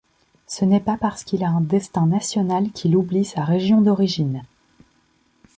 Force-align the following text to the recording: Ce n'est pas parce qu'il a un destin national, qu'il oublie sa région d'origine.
Ce 0.47 0.65
n'est 0.65 0.79
pas 0.79 0.97
parce 0.99 1.23
qu'il 1.23 1.43
a 1.43 1.49
un 1.49 1.61
destin 1.61 2.07
national, 2.07 2.71
qu'il 2.71 2.95
oublie 2.95 3.23
sa 3.23 3.43
région 3.43 3.81
d'origine. 3.81 4.41